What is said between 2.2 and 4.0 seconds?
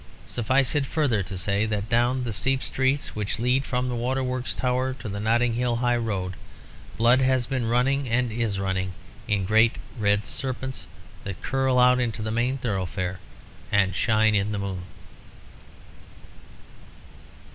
the steep streets which lead from the